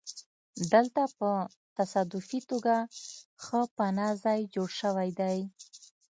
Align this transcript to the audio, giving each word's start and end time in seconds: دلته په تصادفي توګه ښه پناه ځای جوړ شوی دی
دلته 0.73 1.01
په 1.17 1.29
تصادفي 1.77 2.39
توګه 2.51 2.75
ښه 3.43 3.59
پناه 3.77 4.11
ځای 4.23 4.39
جوړ 4.53 4.69
شوی 4.81 5.09
دی 5.19 5.37